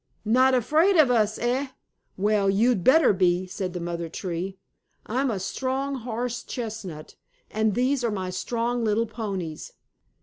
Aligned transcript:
"Not 0.25 0.55
afraid 0.55 0.97
of 0.97 1.11
us, 1.11 1.37
eh? 1.37 1.67
Well, 2.17 2.49
you'd 2.49 2.83
better 2.83 3.13
be!" 3.13 3.45
said 3.45 3.73
the 3.73 3.79
mother 3.79 4.09
tree. 4.09 4.57
"I'm 5.05 5.29
a 5.29 5.39
strong 5.39 5.93
horse 5.93 6.41
chestnut 6.41 7.13
and 7.51 7.75
these 7.75 8.03
are 8.03 8.09
my 8.09 8.31
strong 8.31 8.83
little 8.83 9.05
ponies. 9.05 9.73